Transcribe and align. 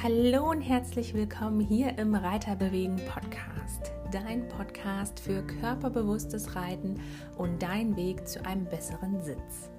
Hallo 0.00 0.48
und 0.48 0.60
herzlich 0.60 1.12
willkommen 1.12 1.58
hier 1.58 1.98
im 1.98 2.14
Reiterbewegen 2.14 3.00
Podcast, 3.12 3.90
dein 4.12 4.46
Podcast 4.46 5.18
für 5.18 5.42
körperbewusstes 5.42 6.54
Reiten 6.54 7.00
und 7.36 7.60
dein 7.60 7.96
Weg 7.96 8.28
zu 8.28 8.46
einem 8.46 8.64
besseren 8.66 9.20
Sitz. 9.20 9.70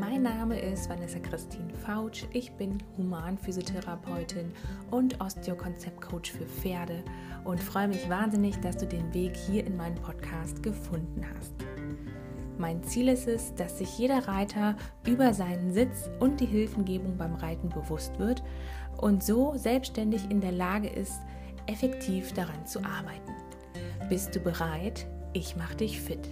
Mein 0.00 0.22
Name 0.22 0.58
ist 0.58 0.88
Vanessa 0.88 1.18
Christine 1.18 1.74
Fautsch, 1.74 2.24
ich 2.32 2.52
bin 2.52 2.78
Humanphysiotherapeutin 2.96 4.50
und 4.90 5.20
Osteokonzeptcoach 5.20 6.32
für 6.32 6.46
Pferde 6.46 7.04
und 7.44 7.60
freue 7.60 7.88
mich 7.88 8.08
wahnsinnig, 8.08 8.58
dass 8.60 8.78
du 8.78 8.86
den 8.86 9.12
Weg 9.12 9.36
hier 9.36 9.66
in 9.66 9.76
meinen 9.76 9.96
Podcast 9.96 10.62
gefunden 10.62 11.22
hast. 11.36 11.52
Mein 12.56 12.84
Ziel 12.84 13.08
ist 13.08 13.26
es, 13.26 13.52
dass 13.56 13.78
sich 13.78 13.98
jeder 13.98 14.28
Reiter 14.28 14.76
über 15.06 15.34
seinen 15.34 15.72
Sitz 15.72 16.08
und 16.20 16.40
die 16.40 16.46
Hilfengebung 16.46 17.16
beim 17.16 17.34
Reiten 17.34 17.68
bewusst 17.68 18.18
wird 18.18 18.44
und 19.04 19.22
so 19.22 19.52
selbstständig 19.58 20.30
in 20.30 20.40
der 20.40 20.50
Lage 20.50 20.88
ist, 20.88 21.20
effektiv 21.66 22.32
daran 22.32 22.66
zu 22.66 22.82
arbeiten. 22.82 23.34
Bist 24.08 24.34
du 24.34 24.40
bereit? 24.40 25.06
Ich 25.34 25.56
mache 25.56 25.76
dich 25.76 26.00
fit. 26.00 26.26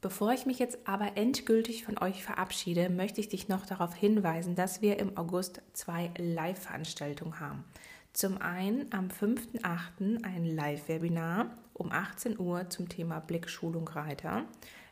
Bevor 0.00 0.32
ich 0.32 0.46
mich 0.46 0.58
jetzt 0.58 0.78
aber 0.84 1.16
endgültig 1.16 1.84
von 1.84 1.96
euch 1.96 2.24
verabschiede, 2.24 2.90
möchte 2.90 3.20
ich 3.20 3.28
dich 3.28 3.48
noch 3.48 3.66
darauf 3.66 3.94
hinweisen, 3.94 4.56
dass 4.56 4.82
wir 4.82 4.98
im 4.98 5.16
August 5.16 5.62
zwei 5.74 6.10
Live-Veranstaltungen 6.18 7.38
haben. 7.38 7.64
Zum 8.12 8.38
einen 8.38 8.92
am 8.92 9.06
5.8. 9.08 10.24
ein 10.24 10.44
Live-Webinar 10.44 11.56
um 11.72 11.92
18 11.92 12.36
Uhr 12.36 12.68
zum 12.68 12.88
Thema 12.88 13.20
Blickschulung 13.20 13.86
Reiter. 13.86 14.44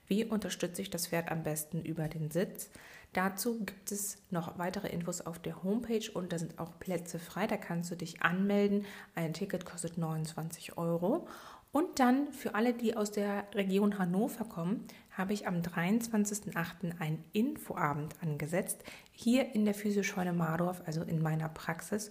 Wie 0.06 0.24
unterstütze 0.24 0.82
ich 0.82 0.90
das 0.90 1.08
Pferd 1.08 1.30
am 1.30 1.42
besten 1.42 1.82
über 1.82 2.08
den 2.08 2.30
Sitz? 2.30 2.70
Dazu 3.12 3.58
gibt 3.64 3.92
es 3.92 4.18
noch 4.30 4.58
weitere 4.58 4.88
Infos 4.88 5.20
auf 5.20 5.38
der 5.38 5.62
Homepage 5.62 6.10
und 6.12 6.32
da 6.32 6.38
sind 6.38 6.58
auch 6.58 6.78
Plätze 6.78 7.18
frei. 7.18 7.46
Da 7.46 7.56
kannst 7.56 7.90
du 7.90 7.96
dich 7.96 8.22
anmelden. 8.22 8.86
Ein 9.14 9.34
Ticket 9.34 9.66
kostet 9.66 9.98
29 9.98 10.78
Euro. 10.78 11.28
Und 11.72 12.00
dann 12.00 12.32
für 12.32 12.54
alle, 12.54 12.74
die 12.74 12.96
aus 12.96 13.10
der 13.10 13.46
Region 13.54 13.98
Hannover 13.98 14.44
kommen, 14.44 14.86
habe 15.10 15.32
ich 15.32 15.46
am 15.46 15.62
23.08. 15.62 17.00
einen 17.00 17.24
Infoabend 17.32 18.14
angesetzt, 18.22 18.82
hier 19.10 19.54
in 19.54 19.64
der 19.64 19.74
Physioscheune 19.74 20.34
Mardorf, 20.34 20.82
also 20.86 21.02
in 21.02 21.22
meiner 21.22 21.48
Praxis. 21.48 22.10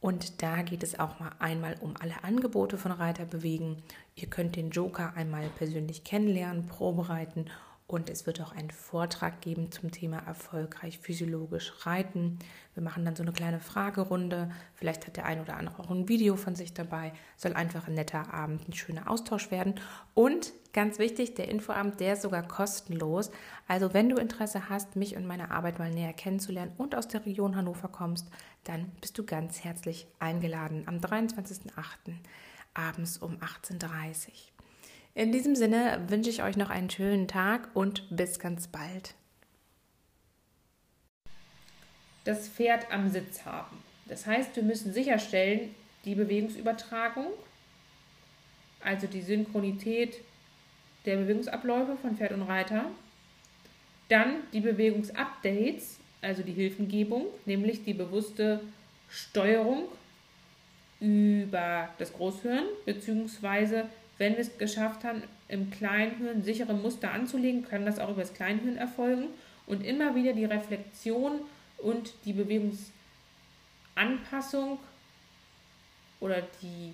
Und 0.00 0.42
da 0.42 0.62
geht 0.62 0.82
es 0.82 0.98
auch 0.98 1.18
mal 1.18 1.32
einmal 1.38 1.76
um 1.80 1.94
alle 2.00 2.22
Angebote 2.22 2.78
von 2.78 2.92
Reiter 2.92 3.24
bewegen. 3.24 3.82
Ihr 4.14 4.28
könnt 4.28 4.56
den 4.56 4.70
Joker 4.70 5.14
einmal 5.16 5.48
persönlich 5.56 6.04
kennenlernen, 6.04 6.66
probereiten 6.66 7.46
und 7.88 8.10
es 8.10 8.26
wird 8.26 8.40
auch 8.40 8.50
einen 8.50 8.72
Vortrag 8.72 9.40
geben 9.40 9.70
zum 9.70 9.92
Thema 9.92 10.18
erfolgreich 10.18 10.98
physiologisch 10.98 11.72
reiten. 11.86 12.38
Wir 12.74 12.82
machen 12.82 13.04
dann 13.04 13.14
so 13.14 13.22
eine 13.22 13.32
kleine 13.32 13.60
Fragerunde. 13.60 14.50
Vielleicht 14.74 15.06
hat 15.06 15.16
der 15.16 15.24
ein 15.24 15.40
oder 15.40 15.56
andere 15.56 15.80
auch 15.80 15.90
ein 15.90 16.08
Video 16.08 16.34
von 16.34 16.56
sich 16.56 16.74
dabei. 16.74 17.12
Soll 17.36 17.52
einfach 17.52 17.86
ein 17.86 17.94
netter 17.94 18.34
Abend, 18.34 18.68
ein 18.68 18.72
schöner 18.72 19.08
Austausch 19.08 19.52
werden. 19.52 19.76
Und 20.14 20.52
ganz 20.72 20.98
wichtig, 20.98 21.34
der 21.34 21.48
Infoabend, 21.48 22.00
der 22.00 22.14
ist 22.14 22.22
sogar 22.22 22.42
kostenlos. 22.42 23.30
Also 23.68 23.94
wenn 23.94 24.08
du 24.08 24.16
Interesse 24.16 24.68
hast, 24.68 24.96
mich 24.96 25.16
und 25.16 25.24
meine 25.24 25.52
Arbeit 25.52 25.78
mal 25.78 25.90
näher 25.90 26.12
kennenzulernen 26.12 26.72
und 26.78 26.96
aus 26.96 27.06
der 27.06 27.24
Region 27.24 27.54
Hannover 27.54 27.88
kommst, 27.88 28.26
dann 28.64 28.90
bist 29.00 29.16
du 29.16 29.24
ganz 29.24 29.62
herzlich 29.62 30.08
eingeladen 30.18 30.82
am 30.86 30.96
23.08. 30.96 32.14
abends 32.74 33.18
um 33.18 33.36
18.30 33.36 34.26
Uhr. 34.26 34.55
In 35.16 35.32
diesem 35.32 35.56
Sinne 35.56 36.04
wünsche 36.08 36.28
ich 36.28 36.42
euch 36.42 36.58
noch 36.58 36.68
einen 36.68 36.90
schönen 36.90 37.26
Tag 37.26 37.70
und 37.72 38.06
bis 38.14 38.38
ganz 38.38 38.68
bald. 38.68 39.14
Das 42.24 42.50
Pferd 42.50 42.92
am 42.92 43.08
Sitz 43.08 43.46
haben. 43.46 43.78
Das 44.04 44.26
heißt, 44.26 44.54
wir 44.56 44.62
müssen 44.62 44.92
sicherstellen, 44.92 45.74
die 46.04 46.14
Bewegungsübertragung, 46.14 47.28
also 48.80 49.06
die 49.06 49.22
Synchronität 49.22 50.20
der 51.06 51.16
Bewegungsabläufe 51.16 51.96
von 51.96 52.14
Pferd 52.14 52.32
und 52.32 52.42
Reiter, 52.42 52.84
dann 54.10 54.42
die 54.52 54.60
Bewegungsupdates, 54.60 55.98
also 56.20 56.42
die 56.42 56.52
Hilfengebung, 56.52 57.24
nämlich 57.46 57.84
die 57.84 57.94
bewusste 57.94 58.60
Steuerung 59.08 59.84
über 61.00 61.88
das 61.96 62.12
Großhirn 62.12 62.66
beziehungsweise 62.84 63.88
wenn 64.18 64.34
wir 64.34 64.40
es 64.40 64.58
geschafft 64.58 65.04
haben, 65.04 65.22
im 65.48 65.70
Kleinhirn 65.70 66.42
sichere 66.42 66.74
Muster 66.74 67.12
anzulegen, 67.12 67.68
kann 67.68 67.86
das 67.86 67.98
auch 67.98 68.10
über 68.10 68.20
das 68.22 68.34
Kleinhirn 68.34 68.76
erfolgen. 68.76 69.28
Und 69.66 69.84
immer 69.84 70.14
wieder 70.14 70.32
die 70.32 70.44
Reflexion 70.44 71.40
und 71.78 72.14
die 72.24 72.32
Bewegungsanpassung 72.32 74.78
oder 76.20 76.42
die 76.62 76.92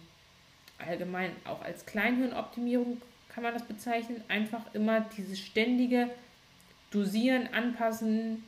allgemein 0.78 1.32
auch 1.44 1.60
als 1.62 1.84
Kleinhirnoptimierung 1.86 3.00
kann 3.28 3.44
man 3.44 3.54
das 3.54 3.64
bezeichnen, 3.64 4.22
einfach 4.28 4.74
immer 4.74 5.00
dieses 5.16 5.38
ständige 5.38 6.10
Dosieren, 6.90 7.46
Anpassen, 7.54 8.44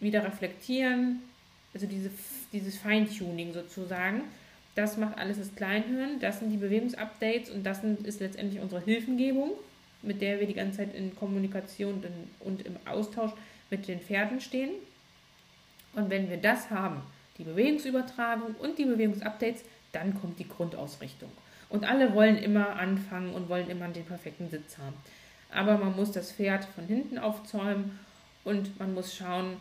wieder 0.00 0.24
reflektieren, 0.24 1.22
also 1.74 1.86
diese, 1.86 2.10
dieses 2.52 2.78
Feintuning 2.78 3.52
sozusagen. 3.52 4.22
Das 4.74 4.96
macht 4.96 5.18
alles 5.18 5.38
das 5.38 5.54
Kleinhirn, 5.54 6.18
das 6.20 6.40
sind 6.40 6.50
die 6.50 6.56
Bewegungsupdates 6.56 7.50
und 7.50 7.64
das 7.64 7.84
ist 7.84 8.20
letztendlich 8.20 8.60
unsere 8.60 8.80
Hilfengebung, 8.82 9.52
mit 10.02 10.20
der 10.20 10.40
wir 10.40 10.46
die 10.46 10.54
ganze 10.54 10.78
Zeit 10.78 10.94
in 10.94 11.14
Kommunikation 11.14 12.02
und 12.40 12.66
im 12.66 12.76
Austausch 12.84 13.32
mit 13.70 13.86
den 13.86 14.00
Pferden 14.00 14.40
stehen. 14.40 14.70
Und 15.94 16.10
wenn 16.10 16.28
wir 16.28 16.38
das 16.38 16.70
haben, 16.70 17.02
die 17.38 17.44
Bewegungsübertragung 17.44 18.56
und 18.56 18.78
die 18.78 18.84
Bewegungsupdates, 18.84 19.62
dann 19.92 20.20
kommt 20.20 20.38
die 20.38 20.48
Grundausrichtung. 20.48 21.30
Und 21.68 21.84
alle 21.84 22.14
wollen 22.14 22.36
immer 22.36 22.76
anfangen 22.76 23.32
und 23.32 23.48
wollen 23.48 23.70
immer 23.70 23.88
den 23.88 24.04
perfekten 24.04 24.50
Sitz 24.50 24.78
haben. 24.78 24.96
Aber 25.50 25.78
man 25.78 25.94
muss 25.94 26.10
das 26.10 26.32
Pferd 26.32 26.64
von 26.64 26.86
hinten 26.86 27.18
aufzäumen 27.18 27.98
und 28.42 28.78
man 28.78 28.92
muss 28.92 29.14
schauen, 29.14 29.56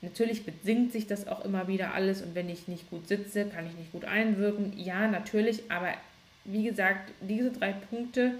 Natürlich 0.00 0.44
besingt 0.44 0.92
sich 0.92 1.06
das 1.06 1.26
auch 1.26 1.44
immer 1.44 1.66
wieder 1.66 1.92
alles 1.92 2.22
und 2.22 2.34
wenn 2.34 2.48
ich 2.48 2.68
nicht 2.68 2.88
gut 2.88 3.08
sitze, 3.08 3.46
kann 3.46 3.66
ich 3.66 3.74
nicht 3.74 3.90
gut 3.90 4.04
einwirken. 4.04 4.72
Ja, 4.78 5.08
natürlich, 5.08 5.70
aber 5.70 5.92
wie 6.44 6.64
gesagt, 6.64 7.12
diese 7.20 7.50
drei 7.50 7.72
Punkte, 7.72 8.34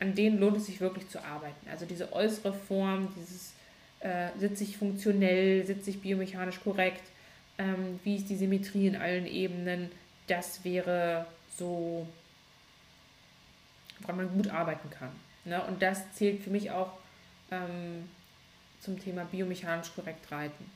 an 0.00 0.14
denen 0.14 0.38
lohnt 0.38 0.58
es 0.58 0.66
sich 0.66 0.80
wirklich 0.80 1.08
zu 1.08 1.24
arbeiten. 1.24 1.68
Also 1.70 1.86
diese 1.86 2.12
äußere 2.12 2.52
Form, 2.52 3.08
dieses 3.16 3.54
äh, 4.00 4.28
sitze 4.38 4.64
ich 4.64 4.76
funktionell, 4.76 5.64
sitze 5.64 5.90
ich 5.90 6.00
biomechanisch 6.00 6.60
korrekt, 6.60 7.02
ähm, 7.58 7.98
wie 8.04 8.16
ist 8.16 8.28
die 8.28 8.36
Symmetrie 8.36 8.88
in 8.88 8.96
allen 8.96 9.26
Ebenen, 9.26 9.90
das 10.26 10.64
wäre 10.64 11.26
so, 11.56 12.06
woran 14.00 14.16
man 14.16 14.32
gut 14.34 14.48
arbeiten 14.48 14.90
kann. 14.90 15.10
Ne? 15.44 15.62
Und 15.64 15.80
das 15.82 16.12
zählt 16.12 16.42
für 16.42 16.50
mich 16.50 16.70
auch 16.70 16.92
ähm, 17.50 18.08
zum 18.82 18.98
Thema 18.98 19.24
biomechanisch 19.24 19.94
korrekt 19.94 20.30
reiten. 20.30 20.70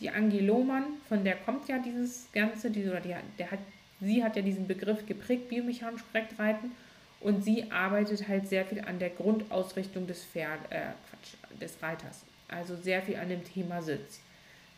Die 0.00 0.10
Angie 0.10 0.40
Lohmann, 0.40 0.84
von 1.08 1.24
der 1.24 1.36
kommt 1.36 1.68
ja 1.68 1.78
dieses 1.78 2.28
Ganze, 2.32 2.70
die, 2.70 2.86
oder 2.86 3.00
die, 3.00 3.14
der 3.38 3.50
hat, 3.50 3.58
sie 4.00 4.22
hat 4.22 4.36
ja 4.36 4.42
diesen 4.42 4.68
Begriff 4.68 5.06
geprägt, 5.06 5.48
biomechanisch 5.48 6.02
korrekt 6.12 6.38
reiten. 6.38 6.72
Und 7.20 7.42
sie 7.42 7.68
arbeitet 7.72 8.28
halt 8.28 8.46
sehr 8.48 8.64
viel 8.64 8.80
an 8.82 9.00
der 9.00 9.10
Grundausrichtung 9.10 10.06
des, 10.06 10.24
Pferd, 10.24 10.60
äh, 10.70 10.92
Quatsch, 11.08 11.60
des 11.60 11.82
Reiters. 11.82 12.22
Also 12.46 12.76
sehr 12.76 13.02
viel 13.02 13.16
an 13.16 13.28
dem 13.28 13.42
Thema 13.42 13.82
Sitz. 13.82 14.20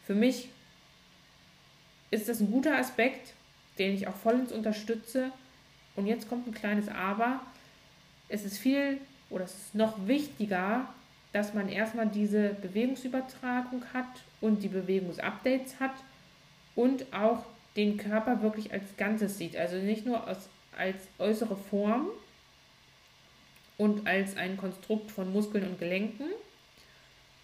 Für 0.07 0.15
mich 0.15 0.49
ist 2.11 2.29
das 2.29 2.41
ein 2.41 2.51
guter 2.51 2.79
Aspekt, 2.79 3.35
den 3.79 3.95
ich 3.95 4.09
auch 4.09 4.17
vollends 4.17 4.53
unterstütze. 4.53 5.33
Und 5.97 6.07
jetzt 6.07 6.29
kommt 6.29 6.47
ein 6.47 6.55
kleines 6.55 6.89
Aber. 6.89 7.41
Es 8.28 8.45
ist 8.45 8.57
viel 8.57 8.99
oder 9.28 9.45
es 9.45 9.55
ist 9.55 9.75
noch 9.75 10.07
wichtiger, 10.07 10.89
dass 11.32 11.54
man 11.54 11.68
erstmal 11.68 12.09
diese 12.09 12.54
Bewegungsübertragung 12.54 13.84
hat 13.92 14.22
und 14.41 14.62
die 14.62 14.68
Bewegungsupdates 14.68 15.78
hat 15.78 15.94
und 16.74 17.12
auch 17.12 17.44
den 17.77 17.97
Körper 17.97 18.42
wirklich 18.42 18.72
als 18.72 18.97
Ganzes 18.97 19.38
sieht. 19.38 19.56
Also 19.56 19.77
nicht 19.77 20.06
nur 20.06 20.27
als, 20.27 20.48
als 20.77 21.06
äußere 21.18 21.56
Form 21.56 22.09
und 23.78 24.06
als 24.06 24.36
ein 24.36 24.56
Konstrukt 24.56 25.10
von 25.10 25.32
Muskeln 25.32 25.65
und 25.65 25.78
Gelenken, 25.78 26.27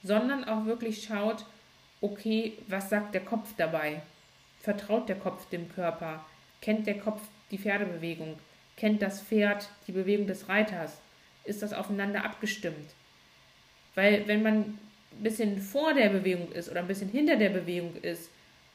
sondern 0.03 0.45
auch 0.45 0.67
wirklich 0.67 1.05
schaut, 1.05 1.47
okay, 2.01 2.59
was 2.67 2.91
sagt 2.91 3.15
der 3.15 3.25
Kopf 3.25 3.55
dabei? 3.57 4.03
Vertraut 4.61 5.09
der 5.09 5.17
Kopf 5.17 5.49
dem 5.49 5.69
Körper? 5.73 6.25
Kennt 6.61 6.87
der 6.87 6.99
Kopf 6.99 7.23
die 7.51 7.59
Pferdebewegung? 7.59 8.37
Kennt 8.77 9.01
das 9.01 9.23
Pferd 9.23 9.69
die 9.87 9.93
Bewegung 9.93 10.27
des 10.27 10.49
Reiters? 10.49 11.01
Ist 11.45 11.63
das 11.63 11.73
aufeinander 11.73 12.25
abgestimmt? 12.25 12.96
Weil 13.97 14.29
wenn 14.29 14.43
man 14.43 14.57
ein 14.59 14.79
bisschen 15.23 15.61
vor 15.61 15.93
der 15.93 16.11
Bewegung 16.11 16.53
ist 16.53 16.71
oder 16.71 16.81
ein 16.81 16.87
bisschen 16.87 17.09
hinter 17.09 17.35
der 17.35 17.51
Bewegung 17.51 17.97
ist, 18.03 18.31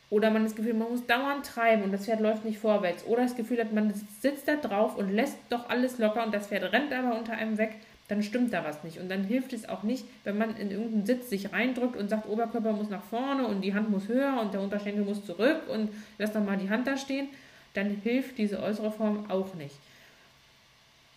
oder 0.09 0.29
man 0.29 0.43
das 0.43 0.55
Gefühl, 0.55 0.73
man 0.73 0.89
muss 0.89 1.07
dauernd 1.07 1.45
treiben 1.45 1.83
und 1.83 1.93
das 1.93 2.03
Pferd 2.03 2.19
läuft 2.19 2.43
nicht 2.43 2.59
vorwärts, 2.59 3.05
oder 3.05 3.23
das 3.23 3.37
Gefühl 3.37 3.59
hat, 3.59 3.71
man 3.71 3.93
sitzt 4.19 4.45
da 4.45 4.57
drauf 4.57 4.97
und 4.97 5.09
lässt 5.09 5.37
doch 5.49 5.69
alles 5.69 5.99
locker 5.99 6.25
und 6.25 6.33
das 6.33 6.47
Pferd 6.47 6.73
rennt 6.73 6.91
aber 6.91 7.17
unter 7.17 7.31
einem 7.31 7.57
weg, 7.57 7.75
dann 8.09 8.21
stimmt 8.21 8.51
da 8.51 8.65
was 8.65 8.83
nicht. 8.83 8.97
Und 8.97 9.09
dann 9.09 9.23
hilft 9.23 9.53
es 9.53 9.69
auch 9.69 9.83
nicht, 9.83 10.03
wenn 10.25 10.37
man 10.37 10.57
in 10.57 10.69
irgendeinen 10.69 11.05
Sitz 11.05 11.29
sich 11.29 11.53
reindrückt 11.53 11.95
und 11.95 12.09
sagt, 12.09 12.27
Oberkörper 12.27 12.73
muss 12.73 12.89
nach 12.89 13.03
vorne 13.03 13.47
und 13.47 13.61
die 13.61 13.73
Hand 13.73 13.89
muss 13.89 14.09
höher 14.09 14.37
und 14.41 14.53
der 14.53 14.59
Unterschenkel 14.59 15.05
muss 15.05 15.25
zurück 15.25 15.61
und 15.69 15.89
lass 16.17 16.33
doch 16.33 16.43
mal 16.43 16.57
die 16.57 16.69
Hand 16.69 16.87
da 16.87 16.97
stehen, 16.97 17.29
dann 17.73 18.01
hilft 18.03 18.37
diese 18.37 18.61
äußere 18.61 18.91
Form 18.91 19.29
auch 19.29 19.53
nicht. 19.53 19.75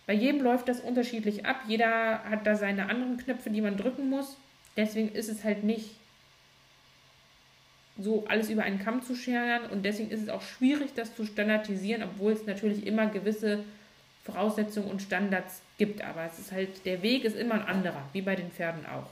Bei 0.07 0.13
jedem 0.13 0.41
läuft 0.41 0.67
das 0.67 0.81
unterschiedlich 0.81 1.45
ab. 1.45 1.61
Jeder 1.67 2.23
hat 2.23 2.45
da 2.45 2.55
seine 2.55 2.89
anderen 2.89 3.17
Knöpfe, 3.17 3.49
die 3.49 3.61
man 3.61 3.77
drücken 3.77 4.09
muss. 4.09 4.37
Deswegen 4.77 5.09
ist 5.09 5.29
es 5.29 5.43
halt 5.43 5.63
nicht 5.63 5.89
so 7.97 8.25
alles 8.27 8.49
über 8.49 8.63
einen 8.63 8.79
Kamm 8.79 9.01
zu 9.03 9.15
scheren 9.15 9.69
und 9.69 9.83
deswegen 9.83 10.11
ist 10.11 10.21
es 10.21 10.29
auch 10.29 10.41
schwierig, 10.41 10.93
das 10.95 11.15
zu 11.15 11.25
standardisieren, 11.25 12.03
obwohl 12.03 12.33
es 12.33 12.45
natürlich 12.45 12.85
immer 12.85 13.07
gewisse 13.07 13.63
Voraussetzungen 14.25 14.89
und 14.89 15.01
Standards 15.01 15.61
gibt. 15.77 16.01
Aber 16.01 16.25
es 16.25 16.37
ist 16.37 16.51
halt, 16.51 16.85
der 16.85 17.01
Weg 17.01 17.23
ist 17.23 17.37
immer 17.37 17.55
ein 17.55 17.65
anderer, 17.65 18.03
wie 18.11 18.21
bei 18.21 18.35
den 18.35 18.51
Pferden 18.51 18.85
auch. 18.85 19.07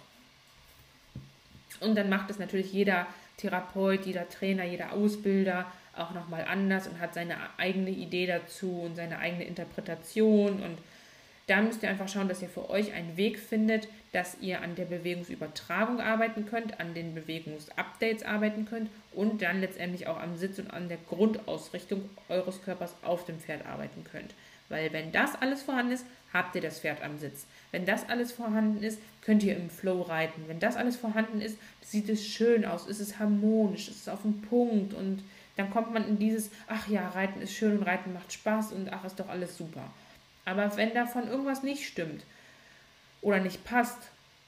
Und 1.79 1.95
dann 1.95 2.09
macht 2.09 2.29
es 2.29 2.39
natürlich 2.39 2.73
jeder 2.73 3.07
Therapeut, 3.37 4.05
jeder 4.05 4.29
Trainer, 4.29 4.63
jeder 4.65 4.91
Ausbilder 4.91 5.65
auch 5.95 6.11
nochmal 6.11 6.45
anders 6.45 6.87
und 6.87 6.99
hat 6.99 7.13
seine 7.13 7.35
eigene 7.57 7.91
Idee 7.91 8.25
dazu 8.25 8.81
und 8.81 8.95
seine 8.95 9.19
eigene 9.19 9.43
Interpretation. 9.43 10.61
Und 10.61 10.77
da 11.47 11.61
müsst 11.61 11.83
ihr 11.83 11.89
einfach 11.89 12.07
schauen, 12.07 12.29
dass 12.29 12.41
ihr 12.41 12.49
für 12.49 12.69
euch 12.69 12.93
einen 12.93 13.17
Weg 13.17 13.37
findet, 13.37 13.87
dass 14.11 14.37
ihr 14.41 14.61
an 14.61 14.75
der 14.75 14.85
Bewegungsübertragung 14.85 15.99
arbeiten 15.99 16.45
könnt, 16.45 16.79
an 16.79 16.93
den 16.93 17.13
Bewegungsupdates 17.13 18.23
arbeiten 18.23 18.65
könnt 18.65 18.89
und 19.11 19.41
dann 19.41 19.59
letztendlich 19.59 20.07
auch 20.07 20.19
am 20.19 20.37
Sitz 20.37 20.59
und 20.59 20.71
an 20.71 20.87
der 20.87 20.99
Grundausrichtung 21.09 22.09
eures 22.29 22.63
Körpers 22.63 22.95
auf 23.03 23.25
dem 23.25 23.39
Pferd 23.39 23.65
arbeiten 23.65 24.03
könnt. 24.09 24.33
Weil 24.69 24.93
wenn 24.93 25.11
das 25.11 25.35
alles 25.41 25.61
vorhanden 25.63 25.91
ist, 25.91 26.05
habt 26.31 26.55
ihr 26.55 26.61
das 26.61 26.79
Pferd 26.79 27.03
am 27.03 27.19
Sitz. 27.19 27.45
Wenn 27.71 27.85
das 27.85 28.09
alles 28.09 28.31
vorhanden 28.31 28.83
ist, 28.83 28.99
könnt 29.21 29.43
ihr 29.43 29.55
im 29.55 29.69
Flow 29.69 30.01
reiten. 30.01 30.43
Wenn 30.47 30.59
das 30.59 30.75
alles 30.77 30.95
vorhanden 30.95 31.41
ist, 31.41 31.57
sieht 31.81 32.09
es 32.09 32.25
schön 32.25 32.65
aus, 32.65 32.87
ist 32.87 32.99
es 32.99 33.19
harmonisch, 33.19 33.89
ist 33.89 34.01
es 34.01 34.07
auf 34.07 34.23
dem 34.23 34.41
Punkt 34.41 34.93
und 34.93 35.23
dann 35.55 35.69
kommt 35.69 35.93
man 35.93 36.07
in 36.07 36.17
dieses, 36.17 36.49
ach 36.67 36.87
ja, 36.87 37.09
Reiten 37.09 37.41
ist 37.41 37.53
schön 37.53 37.77
und 37.77 37.83
Reiten 37.83 38.13
macht 38.13 38.33
Spaß 38.33 38.71
und 38.73 38.91
ach, 38.91 39.03
ist 39.03 39.19
doch 39.19 39.29
alles 39.29 39.57
super. 39.57 39.91
Aber 40.45 40.75
wenn 40.77 40.93
davon 40.93 41.27
irgendwas 41.27 41.63
nicht 41.63 41.85
stimmt 41.85 42.23
oder 43.21 43.39
nicht 43.39 43.63
passt 43.63 43.99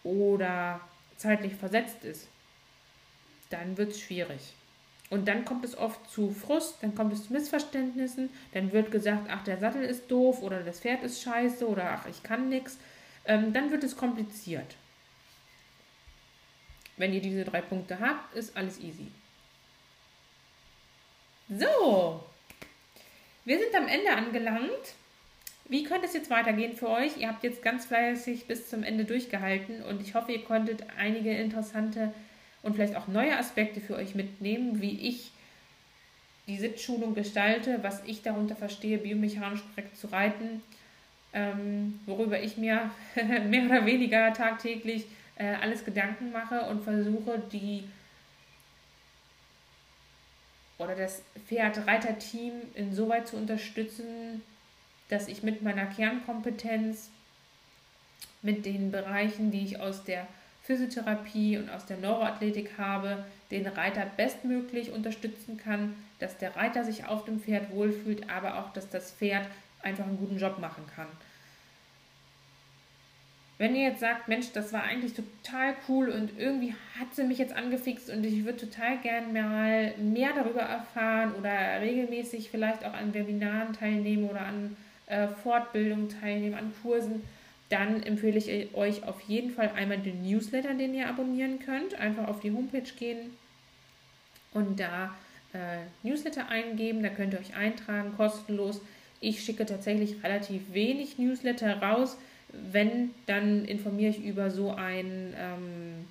oder 0.04 0.82
zeitlich 1.18 1.56
versetzt 1.56 2.04
ist, 2.04 2.28
dann 3.50 3.78
wird 3.78 3.92
es 3.92 4.02
schwierig. 4.02 4.54
Und 5.10 5.28
dann 5.28 5.46
kommt 5.46 5.64
es 5.64 5.78
oft 5.78 6.10
zu 6.10 6.32
Frust, 6.32 6.78
dann 6.82 6.96
kommt 6.96 7.14
es 7.14 7.28
zu 7.28 7.34
Missverständnissen, 7.34 8.30
dann 8.54 8.72
wird 8.72 8.92
gesagt, 8.92 9.28
ach, 9.30 9.44
der 9.44 9.60
Sattel 9.60 9.84
ist 9.84 10.10
doof 10.10 10.42
oder 10.42 10.64
das 10.64 10.80
Pferd 10.80 11.04
ist 11.04 11.22
scheiße 11.22 11.68
oder 11.68 11.92
ach, 11.92 12.08
ich 12.08 12.24
kann 12.24 12.50
nichts. 12.50 12.78
Ähm, 13.26 13.54
dann 13.54 13.72
wird 13.72 13.84
es 13.84 13.96
kompliziert. 13.96 14.76
Wenn 16.98 17.14
ihr 17.14 17.22
diese 17.22 17.44
drei 17.44 17.62
Punkte 17.62 18.00
habt, 18.00 18.36
ist 18.36 18.58
alles 18.58 18.80
easy. 18.80 19.12
So, 21.48 22.24
wir 23.46 23.60
sind 23.60 23.76
am 23.76 23.88
Ende 23.88 24.12
angelangt. 24.12 24.96
Wie 25.66 25.84
könnte 25.84 26.08
es 26.08 26.14
jetzt 26.14 26.32
weitergehen 26.32 26.76
für 26.76 26.90
euch? 26.90 27.18
Ihr 27.18 27.28
habt 27.28 27.44
jetzt 27.44 27.62
ganz 27.62 27.86
fleißig 27.86 28.46
bis 28.46 28.68
zum 28.70 28.82
Ende 28.82 29.06
durchgehalten 29.06 29.84
und 29.84 30.02
ich 30.02 30.16
hoffe, 30.16 30.32
ihr 30.32 30.44
konntet 30.44 30.84
einige 30.98 31.32
interessante 31.32 32.14
und 32.64 32.74
vielleicht 32.74 32.96
auch 32.96 33.08
neue 33.08 33.38
Aspekte 33.38 33.80
für 33.80 33.96
euch 33.96 34.16
mitnehmen, 34.16 34.82
wie 34.82 35.08
ich 35.08 35.32
die 36.48 36.58
Sitzschulung 36.58 37.14
gestalte, 37.14 37.80
was 37.84 38.02
ich 38.06 38.24
darunter 38.24 38.56
verstehe, 38.56 38.98
biomechanisch 38.98 39.62
korrekt 39.70 39.98
zu 39.98 40.08
reiten, 40.08 40.64
ähm, 41.34 42.00
worüber 42.08 42.42
ich 42.42 42.58
mir 42.58 42.90
mehr 43.48 43.66
oder 43.66 43.86
weniger 43.86 44.34
tagtäglich 44.34 45.06
äh, 45.36 45.54
alles 45.62 45.86
Gedanken 45.86 46.32
mache 46.32 46.62
und 46.62 46.84
versuche, 46.84 47.42
die 47.52 47.84
oder 50.78 50.96
das 50.96 51.22
Pferd-Reiter-Team 51.48 52.54
insoweit 52.74 53.28
zu 53.28 53.38
unterstützen, 53.38 54.42
dass 55.10 55.28
ich 55.28 55.44
mit 55.44 55.62
meiner 55.62 55.86
Kernkompetenz, 55.86 57.10
mit 58.42 58.66
den 58.66 58.92
Bereichen, 58.92 59.52
die 59.52 59.64
ich 59.64 59.80
aus 59.80 60.04
der 60.04 60.28
Physiotherapie 60.64 61.58
und 61.58 61.70
aus 61.70 61.86
der 61.86 61.98
Neuroathletik 61.98 62.78
habe, 62.78 63.24
den 63.52 63.68
Reiter 63.68 64.06
bestmöglich 64.18 64.92
unterstützen 64.92 65.58
kann, 65.58 65.96
dass 66.20 66.38
der 66.38 66.56
Reiter 66.56 66.84
sich 66.84 67.06
auf 67.06 67.26
dem 67.26 67.40
Pferd 67.40 67.72
wohlfühlt, 67.72 68.30
aber 68.30 68.60
auch, 68.60 68.74
dass 68.74 68.90
das 68.90 69.12
Pferd 69.12 69.48
einfach 69.84 70.06
einen 70.06 70.18
guten 70.18 70.38
Job 70.38 70.60
machen 70.60 70.84
kann. 70.96 71.08
Wenn 73.58 73.76
ihr 73.76 73.84
jetzt 73.84 74.02
sagt, 74.02 74.28
Mensch, 74.28 74.52
das 74.52 74.74
war 74.74 74.84
eigentlich 74.84 75.14
total 75.14 75.76
cool 75.88 76.10
und 76.10 76.38
irgendwie 76.38 76.76
hat 77.00 77.16
sie 77.16 77.24
mich 77.24 77.38
jetzt 77.38 77.56
angefixt 77.56 78.10
und 78.10 78.26
ich 78.26 78.44
würde 78.44 78.58
total 78.70 78.98
gern 78.98 79.32
mal 79.32 79.94
mehr 79.98 80.32
darüber 80.36 80.62
erfahren 80.62 81.34
oder 81.36 81.80
regelmäßig 81.80 82.50
vielleicht 82.50 82.84
auch 82.84 82.94
an 82.94 83.14
Webinaren 83.14 83.72
teilnehmen 83.72 84.30
oder 84.30 84.42
an 84.42 84.76
äh, 85.08 85.28
Fortbildungen 85.28 86.10
teilnehmen, 86.10 86.56
an 86.56 86.74
Kursen, 86.82 87.24
dann 87.70 88.04
empfehle 88.04 88.38
ich 88.38 88.76
euch 88.76 89.04
auf 89.04 89.22
jeden 89.22 89.52
Fall 89.52 89.72
einmal 89.76 90.00
den 90.00 90.22
Newsletter, 90.22 90.74
den 90.74 90.94
ihr 90.94 91.08
abonnieren 91.08 91.60
könnt. 91.60 91.96
Einfach 91.96 92.28
auf 92.28 92.42
die 92.42 92.52
Homepage 92.52 92.92
gehen 92.98 93.32
und 94.54 94.80
da 94.80 95.16
äh, 95.54 95.80
Newsletter 96.04 96.50
eingeben. 96.50 97.02
Da 97.02 97.10
könnt 97.10 97.34
ihr 97.34 97.40
euch 97.40 97.56
eintragen, 97.56 98.14
kostenlos. 98.18 98.82
Ich 99.20 99.44
schicke 99.44 99.66
tatsächlich 99.66 100.24
relativ 100.24 100.74
wenig 100.74 101.18
Newsletter 101.18 101.82
raus 101.82 102.18
wenn, 102.72 103.12
dann 103.26 103.66
informiere 103.66 104.12
ich 104.12 104.24
über 104.24 104.50
so 104.50 104.72
ein 104.72 105.34
ähm, 105.38 106.06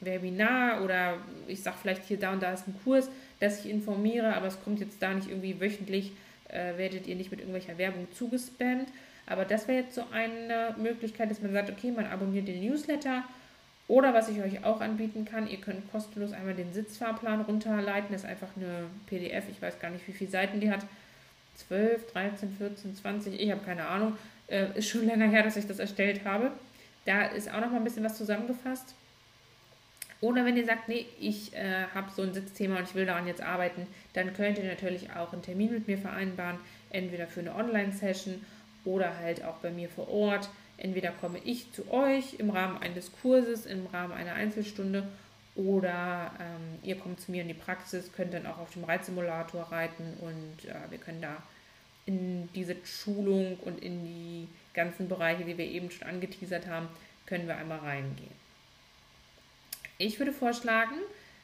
Webinar 0.00 0.82
oder 0.82 1.18
ich 1.46 1.62
sage 1.62 1.76
vielleicht 1.80 2.04
hier 2.04 2.18
da 2.18 2.32
und 2.32 2.42
da 2.42 2.52
ist 2.52 2.66
ein 2.66 2.74
Kurs, 2.84 3.10
dass 3.38 3.64
ich 3.64 3.70
informiere, 3.70 4.34
aber 4.34 4.46
es 4.46 4.62
kommt 4.62 4.80
jetzt 4.80 5.02
da 5.02 5.12
nicht 5.12 5.28
irgendwie 5.28 5.60
wöchentlich, 5.60 6.12
äh, 6.48 6.76
werdet 6.76 7.06
ihr 7.06 7.16
nicht 7.16 7.30
mit 7.30 7.40
irgendwelcher 7.40 7.78
Werbung 7.78 8.06
zugespammt. 8.12 8.88
Aber 9.26 9.44
das 9.44 9.68
wäre 9.68 9.82
jetzt 9.82 9.94
so 9.94 10.04
eine 10.12 10.74
Möglichkeit, 10.76 11.30
dass 11.30 11.40
man 11.40 11.52
sagt, 11.52 11.70
okay, 11.70 11.92
man 11.92 12.06
abonniert 12.06 12.48
den 12.48 12.64
Newsletter. 12.64 13.22
Oder 13.86 14.14
was 14.14 14.28
ich 14.28 14.40
euch 14.40 14.64
auch 14.64 14.80
anbieten 14.80 15.24
kann, 15.24 15.48
ihr 15.48 15.58
könnt 15.58 15.90
kostenlos 15.90 16.32
einmal 16.32 16.54
den 16.54 16.72
Sitzfahrplan 16.72 17.42
runterleiten. 17.42 18.12
Das 18.12 18.22
ist 18.22 18.28
einfach 18.28 18.48
eine 18.56 18.86
PDF, 19.06 19.44
ich 19.50 19.60
weiß 19.60 19.80
gar 19.80 19.90
nicht, 19.90 20.06
wie 20.06 20.12
viele 20.12 20.30
Seiten 20.30 20.60
die 20.60 20.70
hat. 20.70 20.84
12, 21.68 22.12
13, 22.12 22.52
14, 22.56 22.94
20, 22.94 23.40
ich 23.40 23.50
habe 23.50 23.64
keine 23.64 23.86
Ahnung. 23.86 24.16
Äh, 24.50 24.76
ist 24.76 24.88
schon 24.88 25.06
länger 25.06 25.28
her, 25.28 25.42
dass 25.42 25.56
ich 25.56 25.66
das 25.66 25.78
erstellt 25.78 26.24
habe. 26.24 26.50
Da 27.04 27.26
ist 27.26 27.52
auch 27.52 27.60
noch 27.60 27.70
mal 27.70 27.76
ein 27.76 27.84
bisschen 27.84 28.04
was 28.04 28.16
zusammengefasst. 28.16 28.94
Oder 30.20 30.44
wenn 30.44 30.56
ihr 30.56 30.66
sagt, 30.66 30.88
nee, 30.88 31.06
ich 31.18 31.54
äh, 31.54 31.84
habe 31.94 32.10
so 32.14 32.22
ein 32.22 32.34
Sitzthema 32.34 32.76
und 32.76 32.82
ich 32.82 32.94
will 32.94 33.06
daran 33.06 33.26
jetzt 33.26 33.40
arbeiten, 33.40 33.86
dann 34.12 34.34
könnt 34.34 34.58
ihr 34.58 34.64
natürlich 34.64 35.10
auch 35.12 35.32
einen 35.32 35.42
Termin 35.42 35.72
mit 35.72 35.88
mir 35.88 35.96
vereinbaren, 35.96 36.58
entweder 36.90 37.26
für 37.26 37.40
eine 37.40 37.54
Online-Session 37.54 38.44
oder 38.84 39.16
halt 39.18 39.42
auch 39.44 39.56
bei 39.56 39.70
mir 39.70 39.88
vor 39.88 40.10
Ort. 40.10 40.50
Entweder 40.76 41.12
komme 41.12 41.38
ich 41.44 41.72
zu 41.72 41.90
euch 41.90 42.34
im 42.38 42.50
Rahmen 42.50 42.82
eines 42.82 43.12
Kurses, 43.22 43.64
im 43.64 43.86
Rahmen 43.86 44.12
einer 44.12 44.34
Einzelstunde 44.34 45.08
oder 45.54 46.32
ähm, 46.38 46.78
ihr 46.82 46.96
kommt 46.96 47.20
zu 47.20 47.30
mir 47.30 47.42
in 47.42 47.48
die 47.48 47.54
Praxis, 47.54 48.12
könnt 48.12 48.34
dann 48.34 48.46
auch 48.46 48.58
auf 48.58 48.72
dem 48.72 48.84
Reitsimulator 48.84 49.64
reiten 49.72 50.04
und 50.20 50.68
äh, 50.68 50.90
wir 50.90 50.98
können 50.98 51.22
da 51.22 51.36
in 52.06 52.48
diese 52.54 52.76
Schulung 52.84 53.56
und 53.64 53.82
in 53.82 54.04
die 54.04 54.48
ganzen 54.74 55.08
Bereiche, 55.08 55.44
die 55.44 55.58
wir 55.58 55.66
eben 55.66 55.90
schon 55.90 56.08
angeteasert 56.08 56.66
haben, 56.66 56.88
können 57.26 57.46
wir 57.46 57.56
einmal 57.56 57.78
reingehen. 57.78 58.40
Ich 59.98 60.18
würde 60.18 60.32
vorschlagen, 60.32 60.96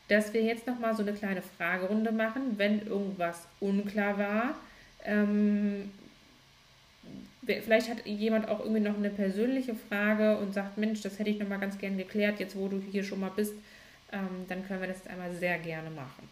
dass 0.08 0.32
wir 0.32 0.42
jetzt 0.42 0.66
nochmal 0.66 0.94
so 0.94 1.02
eine 1.02 1.12
kleine 1.12 1.42
Fragerunde 1.42 2.12
machen, 2.12 2.54
wenn 2.56 2.86
irgendwas 2.86 3.46
unklar 3.60 4.18
war. 4.18 4.54
Ähm, 5.04 5.90
vielleicht 7.44 7.90
hat 7.90 8.06
jemand 8.06 8.48
auch 8.48 8.60
irgendwie 8.60 8.80
noch 8.80 8.96
eine 8.96 9.10
persönliche 9.10 9.74
Frage 9.74 10.38
und 10.38 10.54
sagt, 10.54 10.78
Mensch, 10.78 11.02
das 11.02 11.18
hätte 11.18 11.30
ich 11.30 11.38
nochmal 11.38 11.60
ganz 11.60 11.78
gern 11.78 11.96
geklärt, 11.98 12.40
jetzt 12.40 12.56
wo 12.56 12.68
du 12.68 12.82
hier 12.90 13.04
schon 13.04 13.20
mal 13.20 13.32
bist, 13.34 13.54
ähm, 14.12 14.46
dann 14.48 14.66
können 14.66 14.80
wir 14.80 14.88
das 14.88 15.06
einmal 15.06 15.32
sehr 15.34 15.58
gerne 15.58 15.90
machen. 15.90 16.28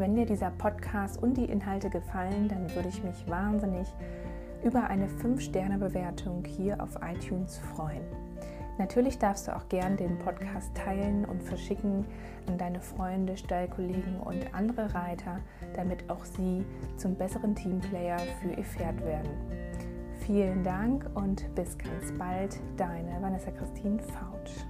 Wenn 0.00 0.14
dir 0.14 0.24
dieser 0.24 0.50
Podcast 0.52 1.22
und 1.22 1.36
die 1.36 1.44
Inhalte 1.44 1.90
gefallen, 1.90 2.48
dann 2.48 2.74
würde 2.74 2.88
ich 2.88 3.04
mich 3.04 3.28
wahnsinnig 3.28 3.86
über 4.64 4.84
eine 4.84 5.06
5-Sterne-Bewertung 5.06 6.42
hier 6.46 6.82
auf 6.82 6.98
iTunes 7.02 7.58
freuen. 7.58 8.00
Natürlich 8.78 9.18
darfst 9.18 9.46
du 9.46 9.54
auch 9.54 9.68
gern 9.68 9.98
den 9.98 10.18
Podcast 10.18 10.74
teilen 10.74 11.26
und 11.26 11.42
verschicken 11.42 12.06
an 12.46 12.56
deine 12.56 12.80
Freunde, 12.80 13.36
Stallkollegen 13.36 14.18
und 14.20 14.54
andere 14.54 14.94
Reiter, 14.94 15.40
damit 15.74 16.08
auch 16.08 16.24
sie 16.24 16.64
zum 16.96 17.14
besseren 17.14 17.54
Teamplayer 17.54 18.20
für 18.40 18.52
ihr 18.52 18.64
Pferd 18.64 19.04
werden. 19.04 19.30
Vielen 20.20 20.64
Dank 20.64 21.10
und 21.12 21.54
bis 21.54 21.76
ganz 21.76 22.10
bald, 22.18 22.58
deine 22.78 23.20
Vanessa 23.20 23.50
Christine 23.50 23.98
Fautsch. 23.98 24.64